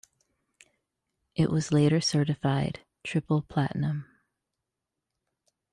[1.35, 4.07] It was later certified triple platinum.